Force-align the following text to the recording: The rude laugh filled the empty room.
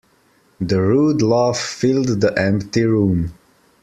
The 0.59 0.81
rude 0.81 1.21
laugh 1.21 1.59
filled 1.59 2.21
the 2.21 2.33
empty 2.35 2.85
room. 2.85 3.35